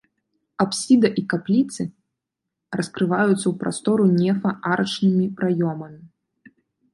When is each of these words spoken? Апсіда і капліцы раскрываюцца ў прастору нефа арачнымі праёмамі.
Апсіда 0.63 1.07
і 1.21 1.23
капліцы 1.33 1.85
раскрываюцца 2.81 3.43
ў 3.47 3.53
прастору 3.65 4.03
нефа 4.23 4.55
арачнымі 4.71 5.27
праёмамі. 5.43 6.01